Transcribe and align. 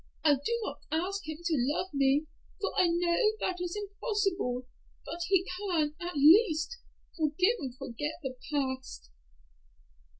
I 0.23 0.33
do 0.33 0.59
not 0.63 0.79
ask 0.91 1.29
him 1.29 1.37
to 1.45 1.53
love 1.55 1.93
me, 1.93 2.25
for 2.59 2.71
I 2.75 2.87
know 2.87 3.23
that 3.39 3.61
is 3.61 3.75
impossible; 3.75 4.65
but 5.05 5.19
he 5.27 5.45
can, 5.59 5.93
at 6.01 6.15
least, 6.15 6.79
forgive 7.15 7.57
and 7.59 7.77
forget 7.77 8.13
the 8.23 8.35
past." 8.51 9.11